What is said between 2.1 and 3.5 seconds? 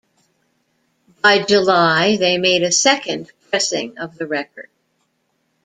they made a second